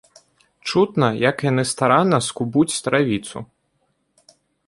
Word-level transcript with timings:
Чутна, 0.69 1.09
як 1.29 1.37
яны 1.51 1.63
старанна 1.73 2.19
скубуць 2.29 2.81
травіцу. 2.87 3.37